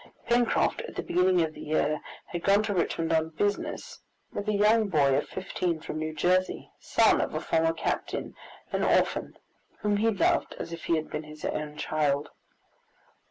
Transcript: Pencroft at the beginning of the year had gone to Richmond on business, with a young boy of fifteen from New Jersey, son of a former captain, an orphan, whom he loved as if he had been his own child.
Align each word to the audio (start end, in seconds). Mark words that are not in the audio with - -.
Pencroft 0.25 0.81
at 0.81 0.95
the 0.95 1.03
beginning 1.03 1.43
of 1.43 1.53
the 1.53 1.61
year 1.61 2.01
had 2.25 2.41
gone 2.41 2.63
to 2.63 2.73
Richmond 2.73 3.13
on 3.13 3.29
business, 3.29 3.99
with 4.33 4.47
a 4.49 4.53
young 4.53 4.87
boy 4.89 5.15
of 5.15 5.29
fifteen 5.29 5.79
from 5.79 5.99
New 5.99 6.11
Jersey, 6.11 6.71
son 6.79 7.21
of 7.21 7.35
a 7.35 7.39
former 7.39 7.71
captain, 7.73 8.33
an 8.71 8.81
orphan, 8.83 9.37
whom 9.81 9.97
he 9.97 10.09
loved 10.09 10.55
as 10.57 10.73
if 10.73 10.85
he 10.85 10.95
had 10.95 11.11
been 11.11 11.21
his 11.21 11.45
own 11.45 11.77
child. 11.77 12.31